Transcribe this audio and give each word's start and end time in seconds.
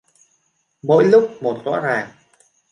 Mỗi 0.83 1.05
lúc 1.05 1.37
một 1.43 1.57
rõ 1.65 1.79
ràng 1.79 2.09